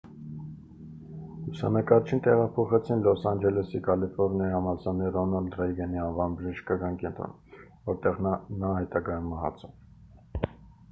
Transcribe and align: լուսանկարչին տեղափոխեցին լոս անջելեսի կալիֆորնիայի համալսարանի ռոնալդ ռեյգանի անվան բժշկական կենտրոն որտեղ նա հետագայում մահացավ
լուսանկարչին 1.47 2.21
տեղափոխեցին 2.27 3.03
լոս 3.07 3.25
անջելեսի 3.31 3.81
կալիֆորնիայի 3.87 4.53
համալսարանի 4.55 5.11
ռոնալդ 5.17 5.57
ռեյգանի 5.59 6.01
անվան 6.05 6.37
բժշկական 6.39 6.97
կենտրոն 7.03 7.35
որտեղ 7.91 8.17
նա 8.31 8.73
հետագայում 8.79 9.29
մահացավ 9.35 10.49